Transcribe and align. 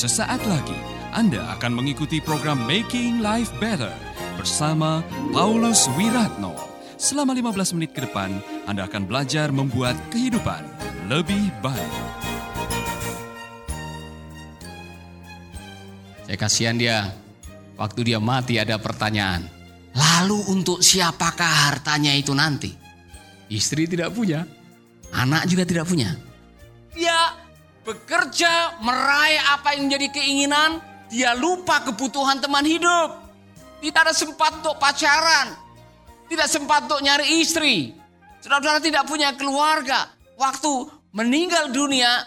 Sesaat 0.00 0.40
lagi 0.48 0.80
Anda 1.12 1.44
akan 1.60 1.76
mengikuti 1.76 2.24
program 2.24 2.64
Making 2.64 3.20
Life 3.20 3.52
Better 3.60 3.92
bersama 4.40 5.04
Paulus 5.28 5.92
Wiratno. 5.92 6.56
Selama 6.96 7.36
15 7.36 7.76
menit 7.76 7.92
ke 7.92 8.08
depan, 8.08 8.32
Anda 8.64 8.88
akan 8.88 9.04
belajar 9.04 9.52
membuat 9.52 10.00
kehidupan 10.08 10.64
lebih 11.04 11.52
baik. 11.60 11.92
Saya 16.24 16.36
kasihan 16.40 16.80
dia. 16.80 17.12
Waktu 17.76 18.00
dia 18.08 18.16
mati 18.16 18.56
ada 18.56 18.80
pertanyaan. 18.80 19.52
Lalu 19.92 20.48
untuk 20.48 20.80
siapakah 20.80 21.76
hartanya 21.76 22.16
itu 22.16 22.32
nanti? 22.32 22.72
Istri 23.52 23.84
tidak 23.84 24.16
punya. 24.16 24.48
Anak 25.12 25.44
juga 25.44 25.68
tidak 25.68 25.84
punya. 25.84 26.16
Dia 26.96 27.39
bekerja 27.90 28.78
meraih 28.78 29.42
apa 29.58 29.74
yang 29.74 29.90
menjadi 29.90 30.22
keinginan. 30.22 30.78
Dia 31.10 31.34
lupa 31.34 31.82
kebutuhan 31.82 32.38
teman 32.38 32.62
hidup. 32.62 33.18
Tidak 33.82 33.98
ada 33.98 34.14
sempat 34.14 34.62
untuk 34.62 34.78
pacaran. 34.78 35.58
Tidak 36.30 36.46
sempat 36.46 36.86
untuk 36.86 37.02
nyari 37.02 37.42
istri. 37.42 37.90
Saudara-saudara 38.38 38.78
tidak 38.78 39.04
punya 39.10 39.34
keluarga. 39.34 40.06
Waktu 40.38 40.70
meninggal 41.10 41.74
dunia, 41.74 42.22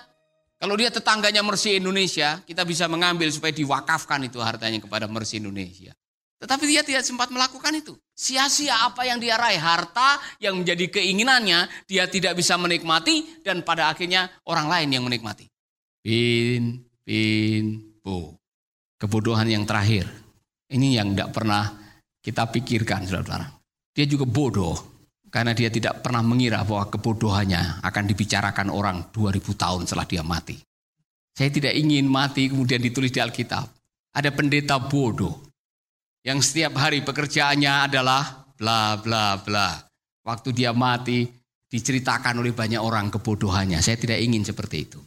kalau 0.60 0.76
dia 0.76 0.92
tetangganya 0.92 1.40
Mercy 1.40 1.80
Indonesia, 1.80 2.44
kita 2.44 2.68
bisa 2.68 2.92
mengambil 2.92 3.32
supaya 3.32 3.56
diwakafkan 3.56 4.20
itu 4.28 4.44
hartanya 4.44 4.84
kepada 4.84 5.08
Mercy 5.08 5.40
Indonesia. 5.40 5.96
Tetapi 6.44 6.68
dia 6.68 6.84
tidak 6.84 7.08
sempat 7.08 7.32
melakukan 7.32 7.72
itu. 7.72 7.96
Sia-sia 8.12 8.84
apa 8.84 9.08
yang 9.08 9.16
dia 9.16 9.40
raih, 9.40 9.64
harta 9.64 10.20
yang 10.44 10.60
menjadi 10.60 10.92
keinginannya, 10.92 11.88
dia 11.88 12.04
tidak 12.12 12.36
bisa 12.36 12.60
menikmati 12.60 13.40
dan 13.40 13.64
pada 13.64 13.88
akhirnya 13.88 14.28
orang 14.44 14.68
lain 14.68 14.90
yang 14.92 15.08
menikmati. 15.08 15.48
Pin, 16.04 16.84
pin, 17.08 17.80
po. 18.04 18.36
Kebodohan 19.00 19.48
yang 19.48 19.64
terakhir. 19.64 20.04
Ini 20.68 21.00
yang 21.00 21.16
tidak 21.16 21.32
pernah 21.32 21.64
kita 22.20 22.52
pikirkan, 22.52 23.08
saudara-saudara. 23.08 23.48
Dia 23.96 24.04
juga 24.04 24.28
bodoh 24.28 24.76
karena 25.32 25.56
dia 25.56 25.72
tidak 25.72 26.04
pernah 26.04 26.20
mengira 26.20 26.60
bahwa 26.68 26.92
kebodohannya 26.92 27.80
akan 27.80 28.04
dibicarakan 28.04 28.68
orang 28.68 29.10
2000 29.16 29.40
tahun 29.56 29.88
setelah 29.88 30.06
dia 30.06 30.22
mati. 30.28 30.60
Saya 31.34 31.50
tidak 31.50 31.74
ingin 31.74 32.06
mati 32.06 32.52
kemudian 32.52 32.84
ditulis 32.84 33.10
di 33.10 33.24
Alkitab. 33.24 33.66
Ada 34.14 34.30
pendeta 34.36 34.78
bodoh 34.78 35.40
yang 36.22 36.44
setiap 36.44 36.78
hari 36.78 37.02
pekerjaannya 37.02 37.90
adalah 37.90 38.52
bla 38.60 39.00
bla 39.00 39.40
bla. 39.40 39.80
Waktu 40.24 40.50
dia 40.52 40.76
mati 40.76 41.26
diceritakan 41.66 42.44
oleh 42.44 42.54
banyak 42.54 42.78
orang 42.78 43.10
kebodohannya. 43.10 43.82
Saya 43.82 43.98
tidak 43.98 44.22
ingin 44.22 44.46
seperti 44.46 44.78
itu. 44.86 45.02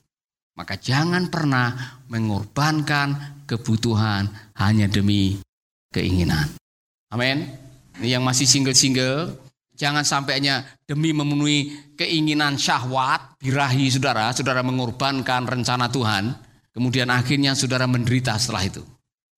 Maka 0.56 0.80
jangan 0.80 1.28
pernah 1.28 2.00
mengorbankan 2.08 3.44
kebutuhan 3.44 4.24
hanya 4.56 4.88
demi 4.88 5.36
keinginan. 5.92 6.48
Amin. 7.12 7.44
Ini 8.00 8.16
yang 8.16 8.24
masih 8.24 8.48
single-single, 8.48 9.36
jangan 9.76 10.04
sampai 10.04 10.40
hanya 10.40 10.64
demi 10.88 11.12
memenuhi 11.12 11.92
keinginan 11.96 12.56
syahwat, 12.56 13.36
birahi 13.36 13.92
saudara, 13.92 14.32
saudara 14.32 14.64
mengorbankan 14.64 15.44
rencana 15.44 15.92
Tuhan, 15.92 16.32
kemudian 16.72 17.12
akhirnya 17.12 17.52
saudara 17.52 17.84
menderita 17.84 18.36
setelah 18.40 18.64
itu. 18.64 18.82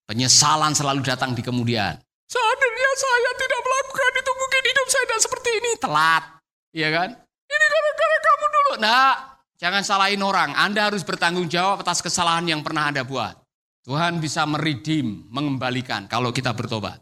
Penyesalan 0.07 0.73
selalu 0.73 1.03
datang 1.05 1.35
di 1.35 1.43
kemudian. 1.43 1.99
Seandainya 2.31 2.91
saya 2.97 3.31
tidak 3.37 3.61
melakukan 3.61 4.13
itu, 4.17 4.33
mungkin 4.33 4.63
hidup 4.65 4.87
saya 4.89 5.05
tidak 5.05 5.23
seperti 5.23 5.51
ini. 5.55 5.71
Telat. 5.79 6.25
Iya 6.73 6.89
kan? 6.95 7.09
Ini 7.47 7.67
gara-gara 7.69 8.17
kamu 8.19 8.47
dulu. 8.49 8.73
Nah, 8.81 9.38
jangan 9.59 9.83
salahin 9.85 10.23
orang. 10.23 10.55
Anda 10.55 10.89
harus 10.89 11.05
bertanggung 11.05 11.51
jawab 11.51 11.83
atas 11.85 12.01
kesalahan 12.01 12.47
yang 12.47 12.65
pernah 12.65 12.89
Anda 12.89 13.05
buat. 13.05 13.37
Tuhan 13.85 14.23
bisa 14.23 14.45
meridim, 14.45 15.29
mengembalikan 15.29 16.09
kalau 16.09 16.33
kita 16.33 16.55
bertobat. 16.55 17.01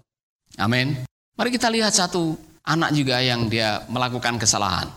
Amin. 0.59 1.05
Mari 1.37 1.51
kita 1.53 1.69
lihat 1.69 1.93
satu 1.93 2.39
anak 2.65 2.97
juga 2.97 3.21
yang 3.21 3.47
dia 3.47 3.85
melakukan 3.93 4.41
kesalahan. 4.41 4.89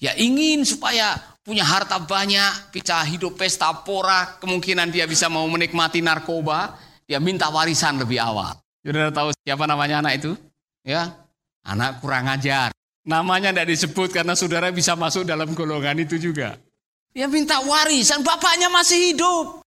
Dia 0.00 0.16
ingin 0.18 0.66
supaya 0.66 1.14
punya 1.44 1.62
harta 1.62 2.00
banyak, 2.00 2.72
bisa 2.74 3.04
hidup 3.04 3.36
pesta 3.36 3.70
pora, 3.84 4.40
kemungkinan 4.40 4.90
dia 4.90 5.04
bisa 5.04 5.28
mau 5.28 5.44
menikmati 5.46 6.00
narkoba, 6.00 6.74
dia 7.04 7.20
minta 7.20 7.52
warisan 7.52 8.00
lebih 8.00 8.18
awal. 8.18 8.56
Sudah 8.80 9.12
tahu 9.12 9.30
siapa 9.44 9.64
namanya 9.68 10.00
anak 10.00 10.24
itu? 10.24 10.32
Ya, 10.84 11.12
anak 11.64 12.00
kurang 12.00 12.28
ajar. 12.28 12.72
Namanya 13.04 13.52
tidak 13.52 13.68
disebut 13.68 14.16
karena 14.16 14.32
saudara 14.32 14.72
bisa 14.72 14.96
masuk 14.96 15.28
dalam 15.28 15.52
golongan 15.52 16.00
itu 16.00 16.16
juga. 16.16 16.56
Dia 17.14 17.30
minta 17.30 17.62
warisan, 17.62 18.26
bapaknya 18.26 18.66
masih 18.68 19.14
hidup. 19.14 19.62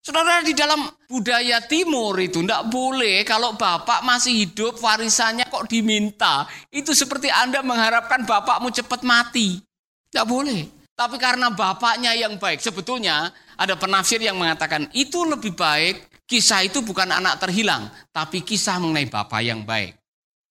Saudara 0.00 0.40
di 0.40 0.56
dalam 0.56 0.88
budaya 1.04 1.60
timur 1.68 2.16
itu 2.16 2.40
tidak 2.40 2.64
boleh 2.72 3.20
kalau 3.28 3.52
bapak 3.60 4.00
masih 4.00 4.48
hidup 4.48 4.80
warisannya 4.80 5.44
kok 5.52 5.68
diminta. 5.68 6.48
Itu 6.72 6.96
seperti 6.96 7.28
Anda 7.28 7.60
mengharapkan 7.60 8.24
bapakmu 8.24 8.72
cepat 8.72 9.04
mati. 9.04 9.60
Tidak 10.08 10.24
boleh. 10.24 10.64
Tapi 10.96 11.20
karena 11.20 11.52
bapaknya 11.52 12.16
yang 12.16 12.40
baik, 12.40 12.64
sebetulnya 12.64 13.30
ada 13.60 13.76
penafsir 13.76 14.18
yang 14.24 14.40
mengatakan 14.40 14.88
itu 14.96 15.28
lebih 15.28 15.52
baik 15.52 16.08
Kisah 16.28 16.60
itu 16.60 16.84
bukan 16.84 17.08
anak 17.08 17.40
terhilang, 17.40 17.88
tapi 18.12 18.44
kisah 18.44 18.76
mengenai 18.76 19.08
bapak 19.08 19.40
yang 19.40 19.64
baik. 19.64 19.96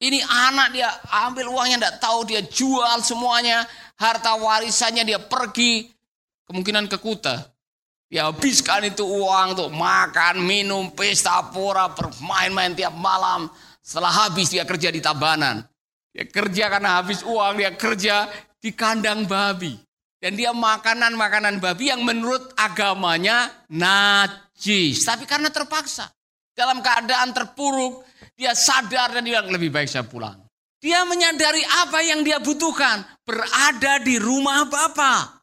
Ini 0.02 0.25
anak 0.25 0.74
dia 0.74 0.90
ambil 1.06 1.54
uangnya 1.54 1.78
tidak 1.78 1.96
tahu 2.02 2.19
dia 2.25 2.42
jual 2.42 2.98
semuanya, 3.06 3.62
harta 3.94 4.34
warisannya 4.42 5.06
dia 5.06 5.22
pergi, 5.22 5.86
kemungkinan 6.47 6.88
ke 6.88 6.97
Kuta. 6.97 7.53
Dia 8.08 8.31
habiskan 8.31 8.88
itu 8.88 9.03
uang 9.03 9.59
untuk 9.59 9.72
makan, 9.75 10.40
minum, 10.40 10.96
pesta 10.96 11.44
pora, 11.52 11.91
bermain-main 11.91 12.72
tiap 12.72 12.96
malam. 12.96 13.52
Setelah 13.84 14.25
habis 14.25 14.47
dia 14.47 14.63
kerja 14.63 14.88
di 14.88 15.03
Tabanan. 15.03 15.59
Dia 16.16 16.24
kerja 16.24 16.72
karena 16.72 17.03
habis 17.03 17.19
uang, 17.28 17.59
dia 17.59 17.75
kerja 17.75 18.31
di 18.63 18.72
kandang 18.72 19.28
babi. 19.28 19.75
Dan 20.18 20.34
dia 20.34 20.56
makanan-makanan 20.56 21.62
babi 21.62 21.91
yang 21.91 22.02
menurut 22.02 22.56
agamanya 22.57 23.52
najis. 23.69 25.03
Tapi 25.03 25.28
karena 25.30 25.52
terpaksa. 25.52 26.09
Dalam 26.57 26.81
keadaan 26.81 27.38
terpuruk, 27.38 28.02
dia 28.34 28.57
sadar 28.57 29.13
dan 29.13 29.28
dia 29.28 29.46
lebih 29.46 29.69
baik 29.69 29.86
saya 29.86 30.07
pulang. 30.07 30.41
Dia 30.81 31.06
menyadari 31.06 31.62
apa 31.86 32.02
yang 32.02 32.25
dia 32.25 32.41
butuhkan. 32.41 33.06
Berada 33.22 34.02
di 34.02 34.18
rumah 34.18 34.66
Bapak. 34.66 35.37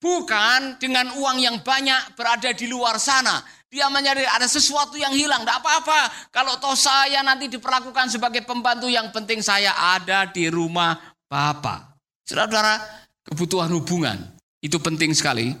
Bukan 0.00 0.80
dengan 0.80 1.12
uang 1.12 1.38
yang 1.44 1.60
banyak 1.60 2.16
berada 2.16 2.56
di 2.56 2.64
luar 2.64 2.96
sana. 2.96 3.44
Dia 3.68 3.86
menyadari 3.92 4.24
ada 4.24 4.48
sesuatu 4.48 4.96
yang 4.96 5.12
hilang. 5.12 5.44
Tidak 5.44 5.60
apa-apa. 5.60 6.32
Kalau 6.32 6.56
toh 6.56 6.72
saya 6.72 7.20
nanti 7.20 7.52
diperlakukan 7.52 8.08
sebagai 8.08 8.42
pembantu 8.48 8.88
yang 8.88 9.12
penting 9.12 9.44
saya 9.44 9.76
ada 9.76 10.24
di 10.24 10.48
rumah 10.48 10.96
Bapak. 11.28 12.00
Saudara-saudara, 12.24 12.80
kebutuhan 13.28 13.70
hubungan 13.76 14.18
itu 14.64 14.80
penting 14.80 15.12
sekali. 15.12 15.52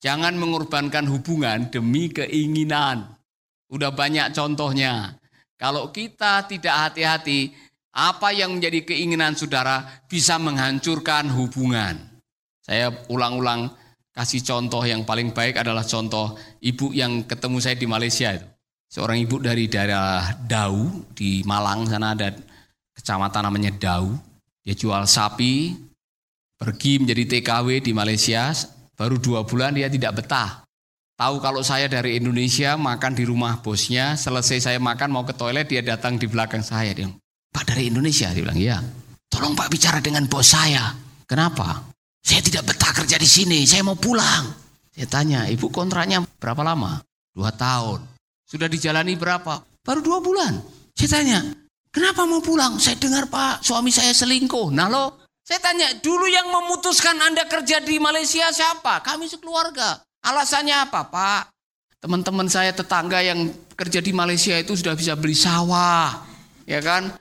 Jangan 0.00 0.34
mengorbankan 0.36 1.04
hubungan 1.08 1.68
demi 1.68 2.08
keinginan. 2.08 3.14
Udah 3.68 3.92
banyak 3.92 4.32
contohnya. 4.32 5.16
Kalau 5.60 5.92
kita 5.92 6.44
tidak 6.48 6.74
hati-hati, 6.88 7.52
apa 7.94 8.34
yang 8.34 8.58
menjadi 8.58 8.82
keinginan 8.84 9.38
saudara 9.38 10.04
bisa 10.10 10.40
menghancurkan 10.40 11.30
hubungan. 11.30 12.13
Saya 12.64 12.88
ulang-ulang 13.12 13.68
kasih 14.16 14.40
contoh 14.40 14.80
yang 14.80 15.04
paling 15.04 15.36
baik 15.36 15.60
adalah 15.60 15.84
contoh 15.84 16.32
ibu 16.64 16.96
yang 16.96 17.28
ketemu 17.28 17.60
saya 17.60 17.76
di 17.76 17.84
Malaysia 17.84 18.32
itu. 18.32 18.46
Seorang 18.88 19.18
ibu 19.20 19.36
dari 19.42 19.68
daerah 19.68 20.38
Dau 20.46 21.04
di 21.12 21.44
Malang 21.44 21.84
sana 21.90 22.16
ada 22.16 22.32
kecamatan 22.96 23.44
namanya 23.44 23.74
Dau. 23.74 24.16
Dia 24.64 24.72
jual 24.72 25.04
sapi, 25.04 25.76
pergi 26.56 27.02
menjadi 27.02 27.36
TKW 27.36 27.84
di 27.84 27.92
Malaysia, 27.92 28.54
baru 28.96 29.20
dua 29.20 29.44
bulan 29.44 29.76
dia 29.76 29.92
tidak 29.92 30.24
betah. 30.24 30.64
Tahu 31.14 31.38
kalau 31.38 31.60
saya 31.60 31.86
dari 31.86 32.16
Indonesia 32.16 32.74
makan 32.74 33.12
di 33.14 33.28
rumah 33.28 33.60
bosnya, 33.60 34.16
selesai 34.16 34.66
saya 34.72 34.78
makan 34.80 35.14
mau 35.14 35.22
ke 35.22 35.36
toilet 35.36 35.68
dia 35.68 35.82
datang 35.84 36.16
di 36.16 36.26
belakang 36.26 36.64
saya. 36.64 36.90
Dia 36.96 37.06
Pak 37.54 37.70
dari 37.70 37.86
Indonesia, 37.86 38.34
dia 38.34 38.42
bilang, 38.42 38.58
iya. 38.58 38.82
Tolong 39.30 39.54
Pak 39.54 39.70
bicara 39.70 40.02
dengan 40.02 40.26
bos 40.26 40.42
saya. 40.42 40.90
Kenapa? 41.26 41.93
Saya 42.24 42.40
tidak 42.40 42.72
betah 42.72 42.92
kerja 42.96 43.20
di 43.20 43.28
sini, 43.28 43.68
saya 43.68 43.84
mau 43.84 44.00
pulang. 44.00 44.48
Saya 44.96 45.06
tanya, 45.12 45.44
ibu 45.52 45.68
kontraknya 45.68 46.24
berapa 46.40 46.64
lama? 46.64 47.04
Dua 47.36 47.52
tahun. 47.52 48.00
Sudah 48.48 48.64
dijalani 48.64 49.12
berapa? 49.12 49.60
Baru 49.84 50.00
dua 50.00 50.24
bulan. 50.24 50.56
Saya 50.96 51.20
tanya, 51.20 51.44
kenapa 51.92 52.24
mau 52.24 52.40
pulang? 52.40 52.80
Saya 52.80 52.96
dengar 52.96 53.28
Pak, 53.28 53.60
suami 53.60 53.92
saya 53.92 54.16
selingkuh. 54.16 54.72
Nah 54.72 54.88
lo, 54.88 55.20
saya 55.44 55.60
tanya, 55.60 55.92
dulu 56.00 56.24
yang 56.24 56.48
memutuskan 56.48 57.20
Anda 57.20 57.44
kerja 57.44 57.84
di 57.84 58.00
Malaysia 58.00 58.48
siapa? 58.48 59.04
Kami 59.04 59.28
sekeluarga. 59.28 60.00
Alasannya 60.24 60.88
apa, 60.88 61.04
Pak? 61.04 61.52
Teman-teman 62.00 62.48
saya 62.48 62.72
tetangga 62.72 63.20
yang 63.20 63.52
kerja 63.76 64.00
di 64.00 64.16
Malaysia 64.16 64.56
itu 64.56 64.72
sudah 64.72 64.96
bisa 64.96 65.12
beli 65.12 65.36
sawah, 65.36 66.24
ya 66.64 66.80
kan? 66.80 67.12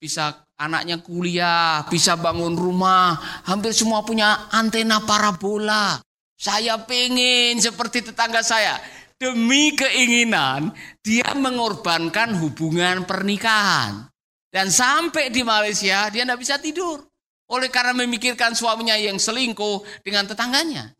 Bisa 0.00 0.48
anaknya 0.56 0.96
kuliah, 1.04 1.84
bisa 1.84 2.16
bangun 2.16 2.56
rumah, 2.56 3.20
hampir 3.44 3.76
semua 3.76 4.00
punya 4.00 4.48
antena 4.48 5.04
parabola. 5.04 6.00
Saya 6.40 6.80
pengen 6.88 7.60
seperti 7.60 8.08
tetangga 8.08 8.40
saya. 8.40 8.80
demi 9.20 9.76
keinginan 9.76 10.72
dia 11.04 11.36
mengorbankan 11.36 12.40
hubungan 12.40 13.04
pernikahan. 13.04 14.08
Dan 14.48 14.72
sampai 14.72 15.28
di 15.28 15.44
Malaysia 15.44 16.08
dia 16.08 16.24
tidak 16.24 16.40
bisa 16.40 16.56
tidur. 16.56 17.04
Oleh 17.52 17.68
karena 17.68 17.92
memikirkan 17.92 18.56
suaminya 18.56 18.96
yang 18.96 19.20
selingkuh 19.20 19.84
dengan 20.00 20.24
tetangganya. 20.24 20.96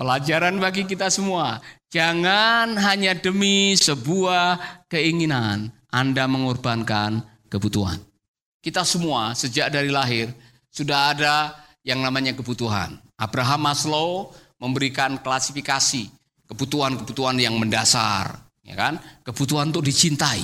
Pelajaran 0.00 0.56
bagi 0.56 0.88
kita 0.88 1.12
semua, 1.12 1.60
jangan 1.92 2.80
hanya 2.80 3.12
demi 3.12 3.76
sebuah 3.76 4.80
keinginan 4.88 5.68
Anda 5.92 6.24
mengorbankan 6.24 7.35
kebutuhan. 7.48 7.98
Kita 8.60 8.82
semua 8.82 9.32
sejak 9.32 9.70
dari 9.70 9.90
lahir 9.90 10.30
sudah 10.70 11.14
ada 11.14 11.54
yang 11.86 12.02
namanya 12.02 12.34
kebutuhan. 12.34 12.98
Abraham 13.16 13.60
Maslow 13.62 14.34
memberikan 14.58 15.22
klasifikasi 15.22 16.10
kebutuhan-kebutuhan 16.50 17.38
yang 17.38 17.56
mendasar, 17.56 18.38
ya 18.66 18.74
kan? 18.74 18.98
Kebutuhan 19.22 19.70
untuk 19.70 19.86
dicintai, 19.86 20.42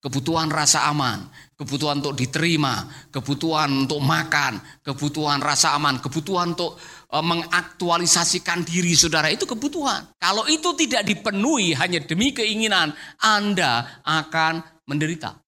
kebutuhan 0.00 0.48
rasa 0.48 0.88
aman, 0.88 1.28
kebutuhan 1.56 2.00
untuk 2.00 2.16
diterima, 2.16 2.88
kebutuhan 3.12 3.68
untuk 3.84 4.00
makan, 4.00 4.60
kebutuhan 4.80 5.40
rasa 5.40 5.76
aman, 5.76 6.00
kebutuhan 6.00 6.56
untuk 6.56 6.80
e, 7.08 7.16
mengaktualisasikan 7.20 8.64
diri 8.64 8.96
saudara 8.96 9.28
itu 9.28 9.44
kebutuhan. 9.44 10.16
Kalau 10.16 10.48
itu 10.48 10.72
tidak 10.76 11.04
dipenuhi 11.04 11.76
hanya 11.76 12.00
demi 12.04 12.32
keinginan, 12.32 12.92
Anda 13.20 14.00
akan 14.04 14.84
menderita. 14.88 15.39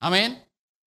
Amin. 0.00 0.36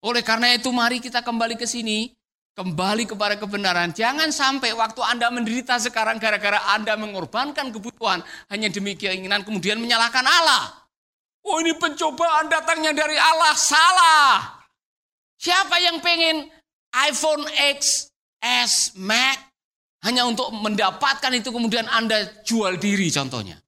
Oleh 0.04 0.22
karena 0.22 0.54
itu 0.54 0.70
mari 0.70 1.02
kita 1.02 1.24
kembali 1.24 1.58
ke 1.58 1.66
sini, 1.66 2.12
kembali 2.58 3.06
kepada 3.06 3.38
kebenaran. 3.38 3.94
Jangan 3.94 4.34
sampai 4.34 4.74
waktu 4.74 4.98
Anda 5.02 5.30
menderita 5.30 5.78
sekarang 5.78 6.18
gara-gara 6.18 6.58
Anda 6.74 6.98
mengorbankan 6.98 7.70
kebutuhan 7.70 8.22
hanya 8.50 8.66
demi 8.66 8.98
keinginan 8.98 9.46
kemudian 9.46 9.78
menyalahkan 9.78 10.26
Allah. 10.26 10.86
Oh 11.46 11.62
ini 11.62 11.72
pencobaan 11.78 12.50
datangnya 12.50 12.92
dari 12.92 13.14
Allah, 13.14 13.54
salah. 13.54 14.58
Siapa 15.38 15.78
yang 15.78 16.02
pengen 16.02 16.50
iPhone 17.06 17.46
X, 17.78 18.10
S, 18.42 18.92
Mac 18.98 19.38
hanya 20.02 20.26
untuk 20.26 20.50
mendapatkan 20.50 21.30
itu 21.34 21.50
kemudian 21.50 21.86
Anda 21.90 22.42
jual 22.42 22.78
diri 22.78 23.10
contohnya. 23.10 23.58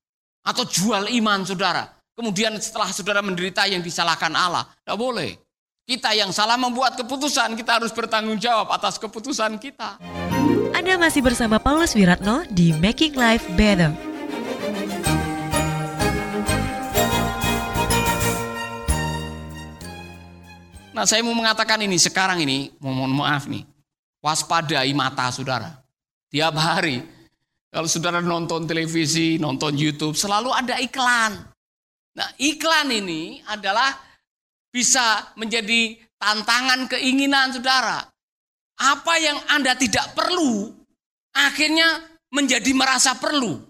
Atau 0.43 0.67
jual 0.67 1.11
iman 1.21 1.47
saudara. 1.47 2.00
Kemudian 2.21 2.53
setelah 2.61 2.93
saudara 2.93 3.25
menderita 3.25 3.65
yang 3.65 3.81
disalahkan 3.81 4.29
Allah. 4.37 4.69
Tidak 4.85 4.93
boleh. 4.93 5.41
Kita 5.89 6.13
yang 6.13 6.37
salah 6.37 6.61
membuat 6.61 6.93
keputusan, 7.01 7.57
kita 7.57 7.81
harus 7.81 7.89
bertanggung 7.97 8.37
jawab 8.37 8.69
atas 8.77 9.01
keputusan 9.01 9.57
kita. 9.57 9.97
Anda 10.77 11.01
masih 11.01 11.25
bersama 11.25 11.57
Paulus 11.57 11.97
Wiratno 11.97 12.45
di 12.53 12.77
Making 12.77 13.17
Life 13.17 13.49
Better. 13.57 13.97
Nah 20.93 21.09
saya 21.09 21.25
mau 21.25 21.33
mengatakan 21.33 21.81
ini 21.81 21.97
sekarang 21.97 22.45
ini, 22.45 22.69
mohon 22.85 23.17
maaf 23.17 23.49
nih, 23.49 23.65
waspadai 24.21 24.93
mata 24.93 25.33
saudara. 25.33 25.73
Tiap 26.29 26.53
hari, 26.53 27.01
kalau 27.73 27.89
saudara 27.89 28.21
nonton 28.21 28.69
televisi, 28.69 29.41
nonton 29.41 29.73
YouTube, 29.73 30.21
selalu 30.21 30.53
ada 30.53 30.77
iklan. 30.85 31.49
Nah 32.17 32.29
iklan 32.41 32.91
ini 32.91 33.43
adalah 33.47 33.95
bisa 34.71 35.35
menjadi 35.39 35.99
tantangan 36.19 36.91
keinginan 36.91 37.55
saudara. 37.55 38.03
Apa 38.81 39.15
yang 39.21 39.37
Anda 39.53 39.77
tidak 39.77 40.17
perlu, 40.17 40.73
akhirnya 41.37 42.01
menjadi 42.33 42.73
merasa 42.73 43.19
perlu. 43.19 43.61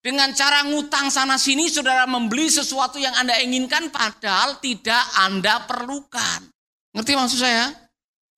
Dengan 0.00 0.30
cara 0.32 0.62
ngutang 0.64 1.10
sana 1.10 1.34
sini, 1.34 1.66
saudara 1.66 2.06
membeli 2.06 2.46
sesuatu 2.46 2.96
yang 2.96 3.12
Anda 3.18 3.42
inginkan, 3.42 3.90
padahal 3.90 4.62
tidak 4.62 5.02
Anda 5.18 5.66
perlukan. 5.66 6.46
Ngerti 6.94 7.12
maksud 7.18 7.42
saya? 7.42 7.68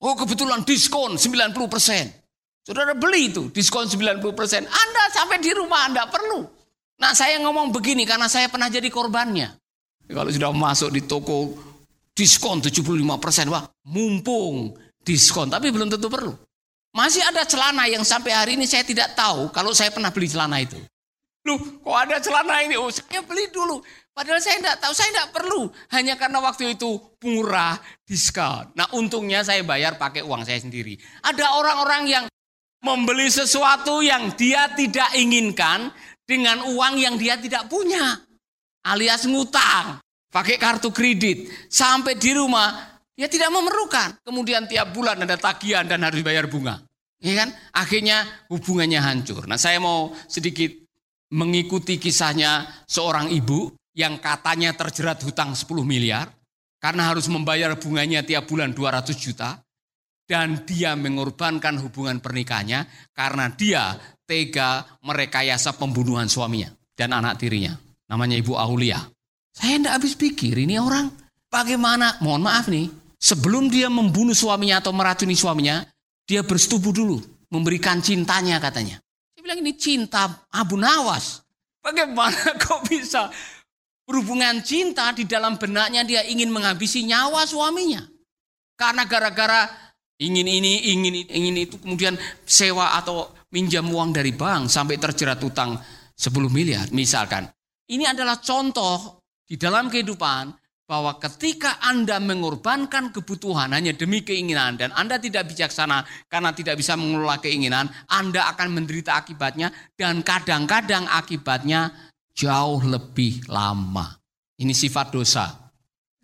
Oh 0.02 0.16
kebetulan 0.16 0.64
diskon 0.64 1.14
90%. 1.14 1.54
Saudara 2.66 2.92
beli 2.96 3.30
itu 3.30 3.52
diskon 3.52 3.86
90%. 3.86 4.24
Anda 4.64 5.02
sampai 5.12 5.38
di 5.38 5.50
rumah 5.54 5.86
Anda 5.86 6.08
perlu. 6.10 6.57
Nah 6.98 7.14
saya 7.14 7.38
ngomong 7.38 7.70
begini 7.70 8.02
karena 8.02 8.26
saya 8.26 8.50
pernah 8.50 8.66
jadi 8.66 8.90
korbannya. 8.90 9.54
Kalau 10.10 10.30
sudah 10.32 10.50
masuk 10.50 10.90
di 10.90 11.06
toko 11.06 11.54
diskon 12.10 12.58
75%, 12.58 13.54
wah 13.54 13.62
mumpung 13.86 14.74
diskon. 15.06 15.46
Tapi 15.46 15.70
belum 15.70 15.86
tentu 15.86 16.10
perlu. 16.10 16.34
Masih 16.90 17.22
ada 17.22 17.46
celana 17.46 17.86
yang 17.86 18.02
sampai 18.02 18.32
hari 18.34 18.52
ini 18.58 18.66
saya 18.66 18.82
tidak 18.82 19.14
tahu 19.14 19.54
kalau 19.54 19.70
saya 19.70 19.94
pernah 19.94 20.10
beli 20.10 20.26
celana 20.26 20.58
itu. 20.58 20.74
Loh, 21.46 21.60
kok 21.80 21.94
ada 21.94 22.18
celana 22.18 22.66
ini? 22.66 22.74
Oh, 22.74 22.90
saya 22.90 23.22
beli 23.22 23.46
dulu. 23.54 23.78
Padahal 24.10 24.42
saya 24.42 24.58
tidak 24.58 24.82
tahu, 24.82 24.92
saya 24.98 25.08
tidak 25.14 25.30
perlu. 25.30 25.70
Hanya 25.94 26.18
karena 26.18 26.42
waktu 26.42 26.74
itu 26.74 26.98
murah, 27.22 27.78
diskon. 28.02 28.74
Nah 28.74 28.90
untungnya 28.98 29.46
saya 29.46 29.62
bayar 29.62 29.94
pakai 29.94 30.26
uang 30.26 30.42
saya 30.42 30.58
sendiri. 30.58 30.98
Ada 31.22 31.54
orang-orang 31.54 32.02
yang 32.10 32.24
membeli 32.82 33.30
sesuatu 33.30 34.02
yang 34.02 34.34
dia 34.34 34.66
tidak 34.74 35.14
inginkan 35.14 35.94
dengan 36.28 36.60
uang 36.68 36.94
yang 37.00 37.16
dia 37.16 37.40
tidak 37.40 37.72
punya. 37.72 38.20
Alias 38.84 39.24
ngutang, 39.24 40.04
pakai 40.28 40.60
kartu 40.60 40.92
kredit. 40.92 41.48
Sampai 41.72 42.20
di 42.20 42.36
rumah, 42.36 43.00
dia 43.16 43.32
tidak 43.32 43.48
memerlukan. 43.48 44.20
Kemudian 44.20 44.68
tiap 44.68 44.92
bulan 44.92 45.24
ada 45.24 45.40
tagihan 45.40 45.88
dan 45.88 46.04
harus 46.04 46.20
bayar 46.20 46.44
bunga. 46.46 46.84
Ya 47.18 47.34
kan? 47.34 47.50
Akhirnya 47.74 48.22
hubungannya 48.52 49.00
hancur. 49.02 49.48
Nah 49.48 49.58
saya 49.58 49.82
mau 49.82 50.14
sedikit 50.30 50.70
mengikuti 51.34 51.98
kisahnya 51.98 52.84
seorang 52.86 53.32
ibu 53.34 53.74
yang 53.98 54.22
katanya 54.22 54.70
terjerat 54.78 55.18
hutang 55.26 55.58
10 55.58 55.66
miliar 55.82 56.30
karena 56.78 57.10
harus 57.10 57.26
membayar 57.26 57.74
bunganya 57.74 58.22
tiap 58.22 58.46
bulan 58.46 58.70
200 58.70 59.10
juta 59.18 59.58
dan 60.28 60.62
dia 60.62 60.94
mengorbankan 60.94 61.82
hubungan 61.82 62.22
pernikahannya 62.22 63.10
karena 63.16 63.50
dia 63.58 63.98
tega 64.28 64.84
merekayasa 65.00 65.72
pembunuhan 65.80 66.28
suaminya 66.28 66.68
dan 66.92 67.16
anak 67.16 67.40
tirinya. 67.40 67.72
Namanya 68.12 68.36
Ibu 68.36 68.52
Aulia. 68.52 69.00
Saya 69.56 69.80
tidak 69.80 69.92
habis 69.96 70.14
pikir 70.14 70.52
ini 70.60 70.76
orang 70.76 71.08
bagaimana, 71.48 72.20
mohon 72.20 72.44
maaf 72.44 72.68
nih, 72.68 72.92
sebelum 73.16 73.72
dia 73.72 73.88
membunuh 73.88 74.36
suaminya 74.36 74.84
atau 74.84 74.92
meracuni 74.92 75.32
suaminya, 75.32 75.82
dia 76.28 76.44
bersetubuh 76.44 76.92
dulu, 76.92 77.18
memberikan 77.48 78.04
cintanya 78.04 78.60
katanya. 78.60 79.00
Dia 79.34 79.40
bilang 79.40 79.64
ini 79.64 79.72
cinta 79.74 80.44
Abu 80.52 80.76
Nawas. 80.76 81.40
Bagaimana 81.80 82.52
kok 82.62 82.84
bisa 82.84 83.32
Berhubungan 84.08 84.64
cinta 84.64 85.12
di 85.12 85.28
dalam 85.28 85.60
benaknya 85.60 86.00
dia 86.00 86.24
ingin 86.24 86.48
menghabisi 86.48 87.04
nyawa 87.04 87.44
suaminya. 87.44 88.00
Karena 88.72 89.04
gara-gara 89.04 89.68
ingin 90.16 90.48
ini, 90.48 90.96
ingin 90.96 91.28
ingin 91.28 91.56
itu 91.68 91.76
kemudian 91.76 92.16
sewa 92.48 92.96
atau 92.96 93.28
minjam 93.52 93.86
uang 93.88 94.12
dari 94.12 94.32
bank 94.36 94.68
sampai 94.68 94.96
terjerat 95.00 95.40
utang 95.40 95.78
10 96.18 96.48
miliar 96.50 96.88
misalkan. 96.92 97.48
Ini 97.88 98.12
adalah 98.12 98.36
contoh 98.42 99.24
di 99.48 99.56
dalam 99.56 99.88
kehidupan 99.88 100.52
bahwa 100.88 101.20
ketika 101.20 101.76
Anda 101.84 102.16
mengorbankan 102.16 103.12
kebutuhan 103.12 103.76
hanya 103.76 103.92
demi 103.92 104.24
keinginan 104.24 104.80
dan 104.80 104.88
Anda 104.96 105.20
tidak 105.20 105.52
bijaksana 105.52 106.28
karena 106.32 106.56
tidak 106.56 106.80
bisa 106.80 106.96
mengelola 106.96 107.36
keinginan, 107.36 107.92
Anda 108.08 108.48
akan 108.56 108.72
menderita 108.72 109.20
akibatnya 109.20 109.68
dan 110.00 110.24
kadang-kadang 110.24 111.04
akibatnya 111.04 111.92
jauh 112.32 112.80
lebih 112.80 113.44
lama. 113.52 114.16
Ini 114.56 114.72
sifat 114.72 115.12
dosa. 115.12 115.46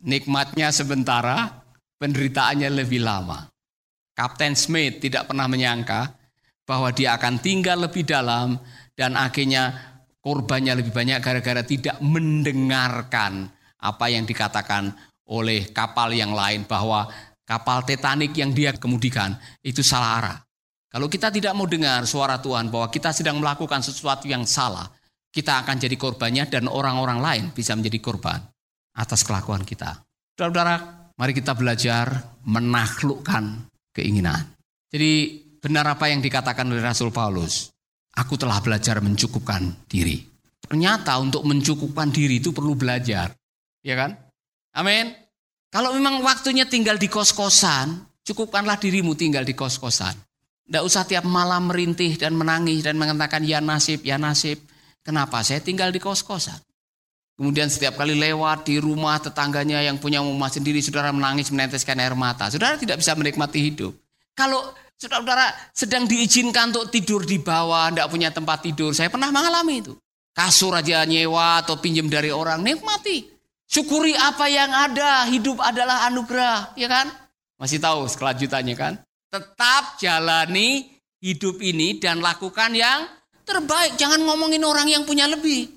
Nikmatnya 0.05 0.73
sementara, 0.73 1.65
penderitaannya 2.01 2.69
lebih 2.73 3.05
lama. 3.05 3.45
Kapten 4.17 4.57
Smith 4.57 5.01
tidak 5.05 5.29
pernah 5.29 5.45
menyangka 5.45 6.24
bahwa 6.65 6.89
dia 6.93 7.17
akan 7.17 7.41
tinggal 7.41 7.85
lebih 7.85 8.09
dalam 8.09 8.57
dan 8.97 9.17
akhirnya 9.21 9.73
korbannya 10.25 10.81
lebih 10.81 10.93
banyak 10.97 11.21
gara-gara 11.21 11.61
tidak 11.61 12.01
mendengarkan 12.01 13.53
apa 13.85 14.07
yang 14.09 14.25
dikatakan 14.25 14.97
oleh 15.29 15.69
kapal 15.73 16.13
yang 16.13 16.33
lain 16.33 16.65
bahwa 16.65 17.09
kapal 17.45 17.85
Titanic 17.85 18.33
yang 18.33 18.57
dia 18.57 18.73
kemudikan 18.73 19.37
itu 19.61 19.85
salah 19.85 20.21
arah. 20.21 20.39
Kalau 20.89 21.11
kita 21.11 21.29
tidak 21.29 21.53
mau 21.53 21.69
dengar 21.69 22.09
suara 22.09 22.41
Tuhan 22.41 22.73
bahwa 22.73 22.89
kita 22.89 23.13
sedang 23.13 23.43
melakukan 23.43 23.83
sesuatu 23.85 24.25
yang 24.31 24.49
salah, 24.49 24.89
kita 25.29 25.61
akan 25.67 25.77
jadi 25.77 25.97
korbannya 25.99 26.47
dan 26.49 26.71
orang-orang 26.71 27.19
lain 27.19 27.45
bisa 27.51 27.75
menjadi 27.75 27.99
korban 27.99 28.39
atas 28.95 29.27
kelakuan 29.27 29.67
kita. 29.67 30.01
Saudara-saudara, 30.39 31.11
mari 31.19 31.35
kita 31.35 31.53
belajar 31.59 32.39
menaklukkan 32.47 33.75
keinginan. 33.91 34.55
Jadi 34.87 35.44
benar 35.65 35.89
apa 35.89 36.13
yang 36.13 36.21
dikatakan 36.21 36.69
oleh 36.69 36.85
Rasul 36.85 37.09
Paulus, 37.09 37.73
aku 38.13 38.37
telah 38.37 38.61
belajar 38.61 39.01
mencukupkan 39.01 39.89
diri. 39.89 40.21
Ternyata 40.61 41.17
untuk 41.17 41.41
mencukupkan 41.49 42.13
diri 42.13 42.45
itu 42.45 42.53
perlu 42.53 42.77
belajar. 42.77 43.33
Ya 43.81 43.97
kan? 43.97 44.13
Amin. 44.77 45.17
Kalau 45.73 45.97
memang 45.97 46.21
waktunya 46.21 46.69
tinggal 46.69 47.01
di 47.01 47.09
kos-kosan, 47.09 48.05
cukupkanlah 48.29 48.77
dirimu 48.77 49.17
tinggal 49.17 49.43
di 49.43 49.57
kos-kosan. 49.57 50.13
Tidak 50.65 50.85
usah 50.85 51.09
tiap 51.09 51.25
malam 51.25 51.73
merintih 51.73 52.17
dan 52.21 52.37
menangis 52.37 52.85
dan 52.85 53.01
mengatakan 53.01 53.45
ya 53.45 53.65
nasib, 53.65 54.05
ya 54.05 54.21
nasib. 54.21 54.61
Kenapa? 55.01 55.41
Saya 55.41 55.65
tinggal 55.65 55.93
di 55.93 56.01
kos-kosan. 56.01 56.61
Kemudian 57.35 57.67
setiap 57.67 57.99
kali 57.99 58.15
lewat 58.15 58.71
di 58.71 58.79
rumah 58.79 59.19
tetangganya 59.19 59.83
yang 59.83 59.99
punya 59.99 60.23
rumah 60.23 60.49
sendiri, 60.49 60.79
saudara 60.79 61.11
menangis 61.11 61.51
meneteskan 61.51 61.99
air 61.99 62.15
mata. 62.15 62.47
Saudara 62.53 62.79
tidak 62.79 63.03
bisa 63.03 63.13
menikmati 63.19 63.59
hidup. 63.59 63.93
Kalau 64.39 64.71
saudara 64.99 65.51
sedang 65.75 66.09
diizinkan 66.09 66.73
untuk 66.73 66.91
tidur 66.91 67.23
di 67.27 67.39
bawah, 67.41 67.91
tidak 67.93 68.09
punya 68.11 68.31
tempat 68.31 68.65
tidur, 68.65 68.95
saya 68.95 69.11
pernah 69.11 69.29
mengalami 69.31 69.85
itu. 69.85 69.95
Kasur 70.35 70.75
aja 70.75 71.07
nyewa 71.07 71.63
atau 71.63 71.79
pinjam 71.79 72.11
dari 72.11 72.35
orang, 72.35 72.59
nikmati. 72.63 73.31
Syukuri 73.71 74.19
apa 74.19 74.51
yang 74.51 74.71
ada, 74.71 75.27
hidup 75.31 75.63
adalah 75.63 76.07
anugerah, 76.11 76.75
ya 76.75 76.91
kan? 76.91 77.07
Masih 77.55 77.79
tahu 77.79 78.07
kelanjutannya 78.11 78.75
kan? 78.75 78.93
Tetap 79.31 79.99
jalani 79.99 80.95
hidup 81.23 81.63
ini 81.63 82.03
dan 82.03 82.19
lakukan 82.19 82.75
yang 82.75 83.07
terbaik. 83.47 83.95
Jangan 83.95 84.21
ngomongin 84.27 84.63
orang 84.67 84.91
yang 84.91 85.07
punya 85.07 85.31
lebih. 85.31 85.71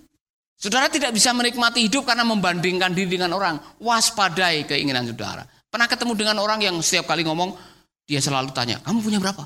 Saudara 0.58 0.90
tidak 0.90 1.14
bisa 1.14 1.30
menikmati 1.38 1.86
hidup 1.86 2.10
karena 2.10 2.26
membandingkan 2.26 2.90
diri 2.98 3.18
dengan 3.22 3.38
orang. 3.38 3.62
Waspadai 3.78 4.66
keinginan 4.66 5.06
saudara. 5.06 5.46
Pernah 5.70 5.86
ketemu 5.86 6.14
dengan 6.18 6.38
orang 6.42 6.66
yang 6.66 6.76
setiap 6.82 7.14
kali 7.14 7.22
ngomong, 7.22 7.54
dia 8.08 8.24
selalu 8.24 8.56
tanya, 8.56 8.80
kamu 8.88 9.04
punya 9.04 9.20
berapa? 9.20 9.44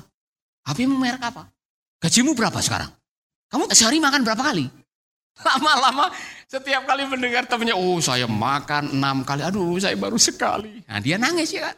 HP-mu 0.62 0.94
merek 0.94 1.18
apa? 1.26 1.50
Gajimu 1.98 2.38
berapa 2.38 2.62
sekarang? 2.62 2.90
Kamu 3.50 3.66
sehari 3.74 3.98
makan 3.98 4.22
berapa 4.22 4.38
kali? 4.38 4.70
Lama-lama 5.46 6.14
setiap 6.46 6.86
kali 6.86 7.02
mendengar 7.10 7.42
temannya, 7.50 7.74
oh 7.74 7.98
saya 7.98 8.30
makan 8.30 8.94
enam 8.94 9.26
kali, 9.26 9.42
aduh 9.42 9.74
saya 9.82 9.98
baru 9.98 10.14
sekali. 10.14 10.86
Nah 10.86 11.02
dia 11.02 11.18
nangis 11.18 11.50
ya 11.50 11.66
kan? 11.66 11.76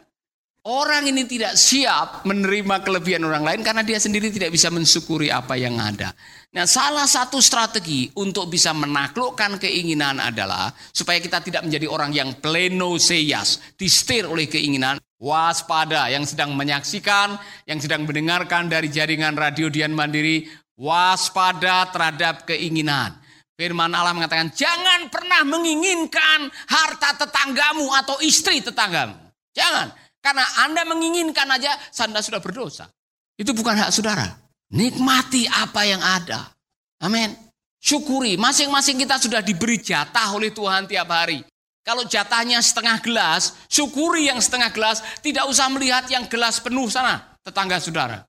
Orang 0.64 1.05
ini 1.05 1.29
tidak 1.29 1.61
siap 1.61 2.25
menerima 2.25 2.81
kelebihan 2.81 3.21
orang 3.29 3.45
lain 3.45 3.61
karena 3.61 3.85
dia 3.85 4.00
sendiri 4.00 4.33
tidak 4.33 4.49
bisa 4.49 4.73
mensyukuri 4.73 5.29
apa 5.29 5.61
yang 5.61 5.76
ada. 5.76 6.17
Nah, 6.57 6.64
salah 6.64 7.05
satu 7.05 7.37
strategi 7.37 8.09
untuk 8.17 8.49
bisa 8.49 8.73
menaklukkan 8.73 9.61
keinginan 9.61 10.25
adalah 10.25 10.73
supaya 10.88 11.21
kita 11.21 11.45
tidak 11.45 11.69
menjadi 11.69 11.85
orang 11.85 12.17
yang 12.17 12.41
pleno 12.41 12.97
seyas, 12.97 13.76
distir 13.76 14.25
oleh 14.25 14.49
keinginan, 14.49 14.97
waspada 15.18 16.11
yang 16.11 16.26
sedang 16.26 16.52
menyaksikan, 16.54 17.38
yang 17.64 17.78
sedang 17.78 18.04
mendengarkan 18.04 18.68
dari 18.68 18.90
jaringan 18.90 19.35
radio 19.38 19.71
Dian 19.71 19.94
Mandiri, 19.94 20.47
waspada 20.75 21.88
terhadap 21.90 22.49
keinginan. 22.49 23.14
Firman 23.54 23.94
Allah 23.94 24.11
mengatakan, 24.11 24.50
jangan 24.50 25.06
pernah 25.14 25.47
menginginkan 25.47 26.50
harta 26.66 27.23
tetanggamu 27.23 27.87
atau 28.02 28.18
istri 28.18 28.59
tetanggamu. 28.59 29.14
Jangan. 29.54 29.94
Karena 30.18 30.42
Anda 30.66 30.83
menginginkan 30.83 31.47
aja, 31.47 31.78
Anda 32.02 32.18
sudah 32.18 32.42
berdosa. 32.42 32.90
Itu 33.38 33.54
bukan 33.54 33.78
hak 33.78 33.94
saudara. 33.94 34.26
Nikmati 34.75 35.47
apa 35.47 35.87
yang 35.87 36.02
ada. 36.02 36.50
Amin. 36.99 37.30
Syukuri, 37.78 38.35
masing-masing 38.35 38.99
kita 38.99 39.21
sudah 39.21 39.44
diberi 39.44 39.78
jatah 39.78 40.35
oleh 40.35 40.50
Tuhan 40.50 40.88
tiap 40.90 41.06
hari. 41.12 41.44
Kalau 41.85 42.09
jatahnya 42.09 42.64
setengah 42.64 42.97
gelas, 43.05 43.53
syukuri 43.69 44.33
yang 44.33 44.41
setengah 44.41 44.73
gelas, 44.73 45.05
tidak 45.21 45.45
usah 45.45 45.69
melihat 45.69 46.09
yang 46.09 46.25
gelas 46.33 46.57
penuh 46.57 46.88
sana, 46.88 47.37
tetangga 47.45 47.76
saudara. 47.76 48.25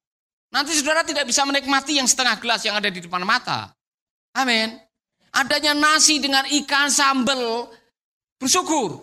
Nanti 0.52 0.76
saudara 0.76 1.08
tidak 1.08 1.24
bisa 1.24 1.48
menikmati 1.48 1.96
yang 1.96 2.08
setengah 2.08 2.36
gelas 2.44 2.68
yang 2.68 2.76
ada 2.76 2.92
di 2.92 3.00
depan 3.00 3.24
mata. 3.24 3.72
Amin. 4.36 4.76
Adanya 5.32 5.72
nasi 5.72 6.20
dengan 6.20 6.44
ikan 6.48 6.92
sambal, 6.92 7.72
bersyukur. 8.36 9.00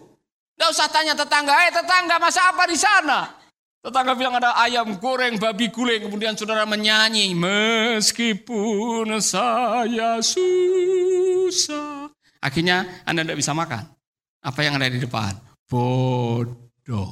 Tidak 0.53 0.69
usah 0.69 0.89
tanya 0.93 1.17
tetangga, 1.17 1.57
eh 1.69 1.73
tetangga 1.73 2.21
masa 2.21 2.53
apa 2.53 2.69
di 2.69 2.77
sana? 2.77 3.33
Tetangga 3.81 4.13
bilang 4.13 4.37
ada 4.37 4.53
ayam 4.61 5.01
goreng, 5.01 5.41
babi 5.41 5.73
guling. 5.73 6.07
Kemudian 6.07 6.37
saudara 6.37 6.69
menyanyi, 6.69 7.33
meskipun 7.33 9.17
saya 9.25 10.21
susah. 10.21 12.13
Akhirnya 12.45 12.85
Anda 13.09 13.25
tidak 13.25 13.41
bisa 13.41 13.57
makan. 13.57 14.02
Apa 14.43 14.67
yang 14.67 14.75
ada 14.79 14.91
di 14.91 14.99
depan? 14.99 15.39
Bodoh. 15.71 17.11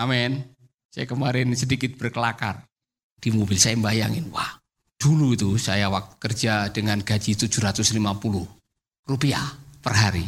Amin. 0.00 0.40
Saya 0.88 1.04
kemarin 1.04 1.52
sedikit 1.52 1.92
berkelakar. 2.00 2.64
Di 3.20 3.32
mobil 3.32 3.56
saya 3.56 3.76
bayangin, 3.80 4.28
wah 4.28 4.60
dulu 5.00 5.36
itu 5.36 5.56
saya 5.60 5.92
waktu 5.92 6.16
kerja 6.16 6.72
dengan 6.72 7.00
gaji 7.00 7.36
750 7.36 8.00
rupiah 9.04 9.44
per 9.80 9.94
hari. 9.96 10.24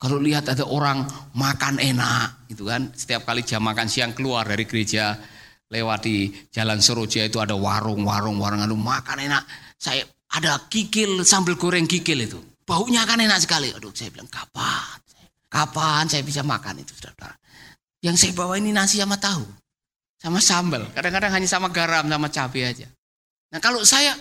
Kalau 0.00 0.20
lihat 0.20 0.52
ada 0.52 0.68
orang 0.68 1.04
makan 1.32 1.80
enak, 1.80 2.48
gitu 2.48 2.68
kan. 2.68 2.92
Setiap 2.92 3.24
kali 3.24 3.40
jam 3.40 3.64
makan 3.64 3.88
siang 3.88 4.12
keluar 4.12 4.44
dari 4.44 4.68
gereja, 4.68 5.16
lewat 5.72 6.00
di 6.04 6.28
Jalan 6.52 6.80
Soroja 6.84 7.24
itu 7.24 7.40
ada 7.40 7.56
warung, 7.56 8.04
warung, 8.04 8.36
warung, 8.36 8.60
anu 8.60 8.76
makan 8.76 9.24
enak. 9.24 9.44
Saya 9.80 10.04
ada 10.32 10.60
kikil 10.68 11.24
sambal 11.24 11.56
goreng 11.56 11.88
kikil 11.88 12.20
itu. 12.20 12.40
Baunya 12.64 13.04
kan 13.04 13.20
enak 13.20 13.40
sekali. 13.44 13.72
Aduh, 13.72 13.92
saya 13.92 14.12
bilang 14.12 14.28
kapan? 14.28 15.03
Kapan 15.54 16.10
saya 16.10 16.26
bisa 16.26 16.42
makan 16.42 16.82
itu, 16.82 16.90
saudara? 16.98 17.30
Yang 18.02 18.26
saya 18.26 18.32
bawa 18.34 18.58
ini 18.58 18.74
nasi 18.74 18.98
sama 18.98 19.14
tahu, 19.14 19.46
sama 20.18 20.42
sambal. 20.42 20.82
Kadang-kadang 20.90 21.30
hanya 21.30 21.46
sama 21.46 21.70
garam, 21.70 22.10
sama 22.10 22.26
cabai 22.26 22.74
aja. 22.74 22.90
Nah 23.54 23.62
kalau 23.62 23.86
saya 23.86 24.18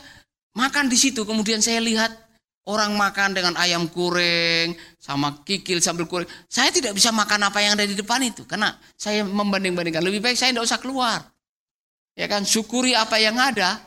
makan 0.53 0.93
di 0.93 0.97
situ, 1.01 1.25
kemudian 1.25 1.57
saya 1.57 1.81
lihat 1.81 2.13
Orang 2.63 2.95
makan 2.95 3.35
dengan 3.35 3.59
ayam 3.59 3.91
goreng, 3.91 4.71
sama 4.95 5.43
kikil 5.43 5.83
sambil 5.83 6.07
goreng. 6.07 6.31
Saya 6.47 6.71
tidak 6.71 6.95
bisa 6.95 7.11
makan 7.11 7.51
apa 7.51 7.59
yang 7.59 7.75
ada 7.75 7.83
di 7.83 7.91
depan 7.91 8.23
itu. 8.23 8.47
Karena 8.47 8.71
saya 8.95 9.27
membanding-bandingkan. 9.27 9.99
Lebih 9.99 10.23
baik 10.23 10.39
saya 10.39 10.55
tidak 10.55 10.71
usah 10.71 10.79
keluar. 10.79 11.19
Ya 12.15 12.31
kan, 12.31 12.47
syukuri 12.47 12.95
apa 12.95 13.19
yang 13.19 13.35
ada. 13.35 13.83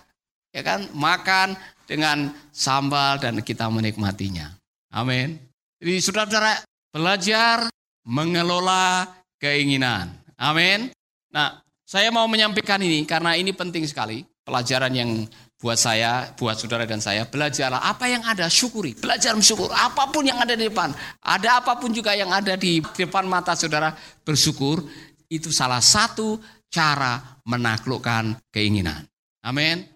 Ya 0.53 0.61
kan, 0.61 0.93
makan 0.93 1.57
dengan 1.89 2.37
sambal 2.53 3.17
dan 3.17 3.41
kita 3.41 3.65
menikmatinya. 3.73 4.53
Amin. 4.93 5.41
Jadi 5.81 5.97
saudara-saudara 6.05 6.61
belajar 6.97 7.69
mengelola 8.09 9.05
keinginan. 9.37 10.17
Amin. 10.41 10.89
Nah, 11.29 11.61
saya 11.85 12.09
mau 12.09 12.25
menyampaikan 12.25 12.81
ini 12.81 13.05
karena 13.05 13.37
ini 13.37 13.53
penting 13.53 13.85
sekali. 13.85 14.25
Pelajaran 14.47 14.95
yang 14.95 15.11
buat 15.59 15.75
saya, 15.75 16.31
buat 16.39 16.55
saudara 16.55 16.87
dan 16.87 17.03
saya, 17.03 17.27
belajarlah 17.27 17.83
apa 17.83 18.07
yang 18.07 18.23
ada, 18.23 18.47
syukuri. 18.47 18.95
Belajar 18.95 19.35
bersyukur, 19.35 19.67
apa 19.75 20.07
pun 20.09 20.23
yang 20.23 20.39
ada 20.39 20.55
di 20.55 20.71
depan. 20.71 20.95
Ada 21.19 21.61
apa 21.61 21.75
pun 21.83 21.91
juga 21.91 22.15
yang 22.15 22.31
ada 22.31 22.55
di 22.55 22.79
depan 22.79 23.27
mata 23.27 23.59
saudara, 23.59 23.91
bersyukur. 24.23 24.87
Itu 25.27 25.51
salah 25.51 25.83
satu 25.83 26.39
cara 26.71 27.43
menaklukkan 27.43 28.39
keinginan. 28.55 29.03
Amin. 29.43 29.96